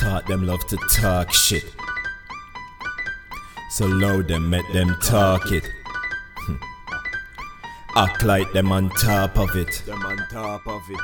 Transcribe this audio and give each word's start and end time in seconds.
Taught 0.00 0.26
them 0.26 0.46
love 0.46 0.66
to 0.66 0.76
talk 0.94 1.32
shit. 1.32 1.74
So 3.70 3.86
loud 3.86 4.28
them, 4.28 4.50
make 4.50 4.70
them 4.74 4.94
talk 5.02 5.50
it. 5.50 5.64
Hmm. 6.36 6.56
Act 7.96 8.22
like 8.22 8.52
them 8.52 8.72
on 8.72 8.90
top 8.90 9.38
of 9.38 9.56
it. 9.56 9.82
Them 9.86 10.04
on 10.04 10.18
top 10.30 10.66
of 10.66 10.82
it. 10.90 11.00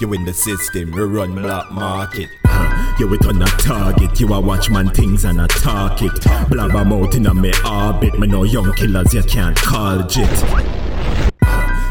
You 0.00 0.12
in 0.12 0.24
the 0.24 0.32
system, 0.32 0.92
you 0.92 1.04
run 1.04 1.34
black 1.36 1.70
market. 1.70 2.30
Huh. 2.44 2.96
You 2.98 3.14
it 3.14 3.24
on 3.26 3.40
a 3.40 3.46
target, 3.46 4.18
you 4.18 4.26
a 4.34 4.40
watchman 4.40 4.90
things 4.90 5.24
and 5.24 5.40
a 5.40 5.46
talk 5.46 6.02
it. 6.02 6.12
Blabber 6.50 6.84
mouth 6.84 7.14
in 7.14 7.26
a 7.26 7.34
me 7.34 7.52
orbit, 7.64 8.18
me 8.18 8.26
no 8.26 8.42
young 8.42 8.72
killers 8.74 9.14
you 9.14 9.22
can't 9.22 9.56
call 9.56 10.02
jit. 10.02 10.81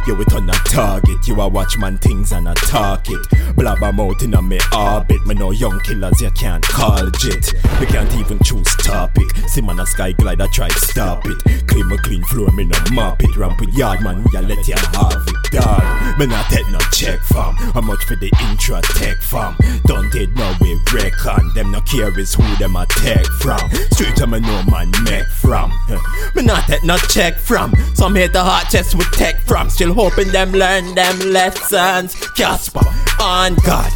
You 0.07 0.19
it 0.19 0.33
on 0.33 0.49
a 0.49 0.53
target, 0.53 1.27
you 1.27 1.39
a 1.39 1.47
watchman 1.47 1.99
things 1.99 2.31
and 2.31 2.47
a 2.47 2.55
talk 2.55 3.07
it. 3.09 3.55
Blabber 3.55 3.93
mouth 3.93 4.23
in 4.23 4.33
a 4.33 4.41
me 4.41 4.59
orbit, 4.75 5.25
me 5.27 5.35
no 5.35 5.51
young 5.51 5.79
killers 5.81 6.19
you 6.19 6.31
can't 6.31 6.63
call 6.63 7.09
jit. 7.11 7.53
You 7.79 7.85
can't 7.85 8.11
even 8.15 8.39
choose 8.39 8.75
topic. 8.77 9.29
See 9.47 9.61
man 9.61 9.79
a 9.79 9.85
sky 9.85 10.13
glider 10.13 10.47
try 10.53 10.69
stop 10.69 11.25
it. 11.25 11.67
Clean 11.67 11.87
my 11.87 11.97
clean 11.97 12.23
floor, 12.23 12.49
me 12.51 12.65
no 12.65 12.77
mop 12.91 13.23
it. 13.23 13.35
Ramp 13.37 13.59
with 13.59 13.73
yard 13.75 14.01
man, 14.01 14.23
we 14.23 14.37
a 14.37 14.41
let 14.41 14.67
you 14.67 14.75
have 14.75 15.23
it, 15.27 15.51
dog. 15.51 16.17
Me 16.17 16.25
not 16.25 16.49
take 16.49 16.67
no 16.69 16.79
check 16.91 17.19
fam. 17.21 17.55
How 17.55 17.81
much 17.81 18.03
for 18.05 18.15
the 18.15 18.31
intro 18.49 18.81
tech 18.81 19.17
fam? 19.17 19.55
Don't 19.85 20.13
it 20.15 20.33
know 20.33 20.53
we 20.61 20.79
reckon. 20.93 21.53
Them 21.53 21.71
no 21.71 21.81
care 21.81 22.17
is 22.19 22.33
who 22.33 22.55
them 22.55 22.75
a 22.75 22.85
take 22.87 23.27
from. 23.39 23.69
Street 23.91 24.19
me 24.27 24.39
no 24.39 24.63
man 24.63 24.91
make 25.03 25.27
from. 25.27 25.71
Me 26.35 26.43
not 26.43 26.63
take 26.65 26.83
no 26.83 26.97
check 26.97 27.37
from. 27.37 27.73
Some 27.93 28.15
hit 28.15 28.33
the 28.33 28.43
hot 28.43 28.69
chest 28.69 28.95
with 28.95 29.11
tech 29.11 29.39
from. 29.41 29.69
Still 29.69 29.90
hoping 29.93 30.29
them 30.29 30.51
learn 30.51 30.95
them 30.95 31.19
lessons. 31.31 32.15
Casper 32.35 32.85
on 33.19 33.55
God. 33.65 33.91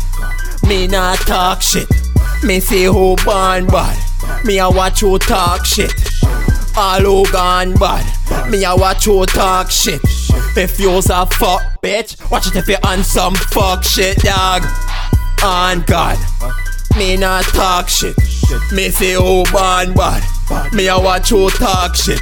Me 0.68 0.88
not 0.88 1.18
talk 1.20 1.62
shit. 1.62 1.88
Me 2.44 2.60
see 2.60 2.86
who 2.86 3.16
born 3.26 3.66
bad. 3.68 3.98
Me 4.46 4.60
a 4.60 4.70
watch 4.70 5.02
who 5.02 5.18
talk 5.20 5.66
shit. 5.66 5.94
All 6.78 7.00
who 7.00 7.32
gone 7.32 7.74
bad. 7.76 8.06
Me 8.50 8.64
a 8.64 8.76
watch 8.76 9.06
who 9.06 9.26
talk 9.26 9.72
shit. 9.72 10.02
If 10.58 10.80
you's 10.80 11.10
a 11.10 11.26
fuck 11.26 11.62
bitch, 11.82 12.30
watch 12.32 12.48
it 12.48 12.56
if 12.56 12.68
you 12.68 12.78
on 12.84 13.04
some 13.04 13.36
fuck 13.36 13.84
shit, 13.84 14.18
dog. 14.18 14.64
On 15.44 15.82
God. 15.82 16.18
Me 16.98 17.18
not 17.18 17.44
talk 17.46 17.90
shit. 17.90 18.16
Me 18.72 18.90
see 18.90 19.14
who 19.14 19.44
born 19.52 19.94
bad. 19.94 20.24
Me 20.74 20.88
a 20.88 20.98
watch 20.98 21.30
who 21.30 21.50
talk 21.50 21.96
shit. 21.96 22.22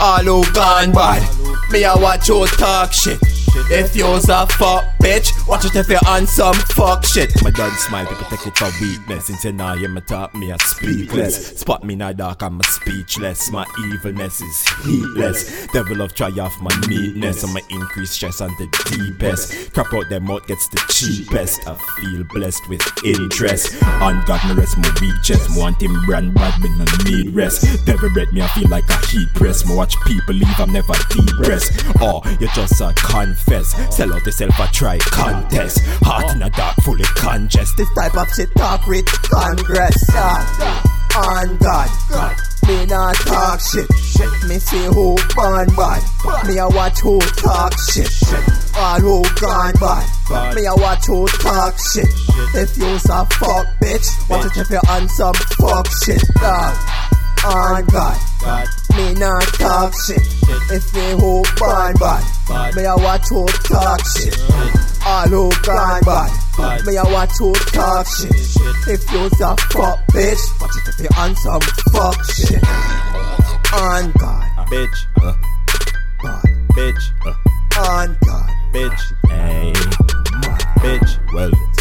All 0.00 0.24
who 0.24 0.52
gone 0.52 0.92
bad. 0.92 1.45
Me 1.70 1.84
I 1.84 1.94
watch 1.96 2.28
who 2.28 2.46
talk 2.46 2.92
shit. 2.92 3.35
If 3.68 3.96
you's 3.96 4.28
a 4.28 4.46
fuck 4.46 4.84
bitch, 4.98 5.32
watch 5.48 5.64
it 5.64 5.74
if 5.74 5.88
you're 5.88 5.98
on 6.06 6.26
some 6.26 6.54
fuck 6.54 7.04
shit. 7.04 7.30
My 7.42 7.50
dad 7.50 7.74
smile, 7.76 8.06
people 8.06 8.26
take 8.26 8.46
it 8.46 8.56
for 8.56 8.70
weakness. 8.80 9.26
Since 9.26 9.44
you 9.44 9.52
now 9.52 9.74
hear 9.74 9.88
me 9.88 10.00
talk, 10.02 10.34
me 10.34 10.50
a 10.50 10.58
speakless. 10.58 11.58
Spot 11.58 11.82
me 11.82 11.94
the 11.94 12.12
dark, 12.12 12.42
I'm 12.42 12.60
a 12.60 12.64
speechless. 12.64 13.50
My 13.50 13.66
evilness 13.92 14.40
is 14.40 14.68
heatless. 14.84 15.66
Devil 15.68 16.00
of 16.00 16.14
try 16.14 16.30
off 16.38 16.60
my 16.60 16.70
neatness. 16.88 17.42
And 17.42 17.54
my 17.54 17.62
increase 17.70 18.10
stress 18.10 18.40
on 18.40 18.50
the 18.58 18.66
deepest. 18.90 19.72
Crap 19.72 19.92
out 19.92 20.08
them 20.10 20.30
out 20.30 20.46
gets 20.46 20.68
the 20.68 20.82
cheapest. 20.88 21.66
I 21.66 21.74
feel 21.74 22.24
blessed 22.24 22.68
with 22.68 22.82
interest. 23.04 23.82
On 24.00 24.22
God, 24.26 24.46
me 24.48 24.54
rest 24.60 24.78
my 24.78 24.92
weak 25.00 25.14
chest. 25.24 25.50
Me 25.50 25.58
want 25.58 25.82
him 25.82 25.94
brand 26.06 26.34
bad, 26.34 26.60
me 26.60 26.68
no 26.76 26.84
need 27.04 27.34
rest. 27.34 27.84
Devil 27.84 28.10
bread 28.10 28.32
me, 28.32 28.42
I 28.42 28.48
feel 28.48 28.68
like 28.68 28.88
a 28.90 29.06
heat 29.06 29.28
press. 29.34 29.66
Me 29.66 29.74
watch 29.74 29.94
people 30.06 30.34
leave, 30.34 30.60
I'm 30.60 30.72
never 30.72 30.94
depressed. 31.10 31.84
Or 32.00 32.22
you're 32.38 32.50
just 32.50 32.80
a 32.80 32.92
confess. 33.46 33.96
Sell 33.96 34.12
out 34.12 34.24
yourself 34.24 34.58
a 34.58 34.68
try 34.72 34.98
contest. 34.98 35.80
Heart 36.02 36.36
in 36.36 36.42
a 36.42 36.50
dark, 36.50 36.76
fully 36.82 37.04
congested. 37.16 37.76
This 37.78 37.94
type 37.94 38.16
of 38.16 38.28
shit 38.34 38.48
talk 38.56 38.86
with 38.86 39.06
Congress. 39.22 40.10
Yeah. 40.12 40.82
On 41.16 41.56
God. 41.58 41.88
God. 42.10 42.36
Me 42.66 42.84
not 42.86 43.14
talk 43.16 43.60
shit. 43.60 43.86
Shit. 43.94 44.48
Me 44.48 44.58
see 44.58 44.84
who 44.86 45.16
born 45.34 45.68
bad. 45.76 46.02
Me 46.46 46.58
a 46.58 46.68
watch 46.68 47.00
who 47.00 47.20
talk 47.20 47.72
shit. 47.90 48.10
All 48.76 49.00
who 49.00 49.22
gone 49.40 49.72
bad. 49.80 50.54
Me 50.54 50.66
a 50.66 50.74
watch 50.74 51.06
who 51.06 51.26
talk 51.26 51.78
shit. 51.78 52.08
If 52.54 52.76
you's 52.76 53.04
a 53.06 53.24
fuck 53.26 53.66
bitch, 53.80 54.28
watch 54.28 54.46
it 54.46 54.56
if 54.56 54.70
you 54.70 54.80
on 54.88 55.08
some 55.08 55.34
fuck 55.34 55.86
shit. 56.04 56.22
Dog. 56.34 56.76
On 57.44 57.84
God. 57.86 58.18
God. 58.40 58.68
Me 58.96 59.14
not 59.14 59.42
talk 59.54 59.94
shit. 60.06 60.20
If 60.70 60.92
me 60.94 61.10
who 61.12 61.44
born 61.56 61.94
bad 61.94 62.35
bad. 62.48 62.74
May 62.76 62.86
I 62.86 62.94
watch 62.94 63.26
out 63.32 63.48
talk 63.64 64.00
shit. 64.06 64.38
All 65.06 65.28
who 65.28 65.50
gone 65.62 66.00
bad. 66.02 66.30
bad. 66.56 66.86
May 66.86 66.96
I 66.96 67.02
watch 67.12 67.32
out 67.42 67.56
talk 67.72 68.06
shit. 68.06 68.32
If 68.88 69.10
you're 69.12 69.26
a 69.26 69.56
fuck 69.56 69.98
bitch, 70.12 70.60
watch 70.60 70.76
it 70.76 70.88
if 70.88 71.00
you 71.00 71.08
on 71.16 71.34
some 71.36 71.60
fuck 71.92 72.24
shit. 72.24 72.62
On 73.72 74.12
God, 74.12 74.66
bitch. 74.68 75.06
Uh. 75.22 75.34
God, 76.22 76.42
bitch. 76.76 77.02
Uh. 77.26 77.34
On 77.80 78.16
God, 78.24 78.50
bitch. 78.72 79.00
Hey, 79.28 79.72
bitch. 80.80 81.32
Well. 81.32 81.75